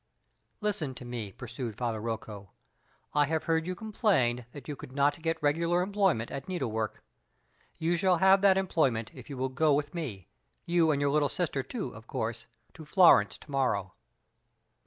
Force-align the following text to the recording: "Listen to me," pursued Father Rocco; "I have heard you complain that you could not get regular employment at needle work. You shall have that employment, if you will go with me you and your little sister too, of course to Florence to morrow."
"Listen 0.61 0.95
to 0.95 1.05
me," 1.05 1.31
pursued 1.31 1.77
Father 1.77 1.99
Rocco; 1.99 2.49
"I 3.13 3.25
have 3.27 3.43
heard 3.43 3.67
you 3.67 3.75
complain 3.75 4.47
that 4.51 4.67
you 4.67 4.75
could 4.75 4.91
not 4.93 5.21
get 5.21 5.37
regular 5.43 5.83
employment 5.83 6.31
at 6.31 6.47
needle 6.49 6.71
work. 6.71 7.03
You 7.77 7.95
shall 7.95 8.17
have 8.17 8.41
that 8.41 8.57
employment, 8.57 9.11
if 9.13 9.29
you 9.29 9.37
will 9.37 9.49
go 9.49 9.75
with 9.75 9.93
me 9.93 10.27
you 10.65 10.89
and 10.89 10.99
your 10.99 11.11
little 11.11 11.29
sister 11.29 11.61
too, 11.61 11.89
of 11.93 12.07
course 12.07 12.47
to 12.73 12.83
Florence 12.83 13.37
to 13.37 13.51
morrow." 13.51 13.93